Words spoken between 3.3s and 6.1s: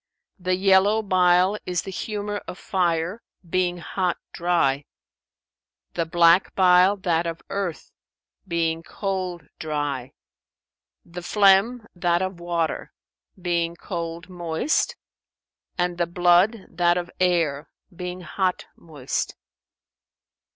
being hot dry; the